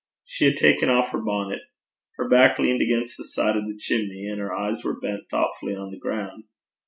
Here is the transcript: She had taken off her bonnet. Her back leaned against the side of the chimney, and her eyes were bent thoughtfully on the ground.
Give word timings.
She 0.25 0.45
had 0.45 0.57
taken 0.57 0.89
off 0.89 1.11
her 1.11 1.19
bonnet. 1.21 1.61
Her 2.17 2.27
back 2.27 2.57
leaned 2.57 2.81
against 2.81 3.17
the 3.19 3.23
side 3.23 3.55
of 3.55 3.67
the 3.67 3.77
chimney, 3.77 4.25
and 4.27 4.39
her 4.41 4.51
eyes 4.51 4.83
were 4.83 4.99
bent 4.99 5.29
thoughtfully 5.29 5.75
on 5.75 5.91
the 5.91 5.99
ground. 5.99 6.45